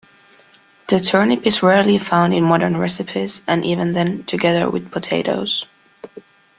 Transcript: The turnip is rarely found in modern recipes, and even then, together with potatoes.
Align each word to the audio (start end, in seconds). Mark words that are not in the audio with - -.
The 0.87 0.99
turnip 0.99 1.45
is 1.45 1.61
rarely 1.61 1.99
found 1.99 2.33
in 2.33 2.43
modern 2.43 2.75
recipes, 2.75 3.43
and 3.45 3.63
even 3.63 3.93
then, 3.93 4.23
together 4.23 4.67
with 4.67 4.89
potatoes. 4.89 5.67